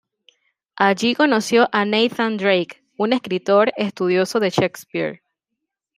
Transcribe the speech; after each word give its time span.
Allí 0.77 1.13
conoció 1.13 1.69
a 1.71 1.85
Nathan 1.85 2.37
Drake, 2.37 2.83
un 2.97 3.13
escritor 3.13 3.71
estudioso 3.77 4.39
de 4.39 4.49
Shakespeare. 4.49 5.21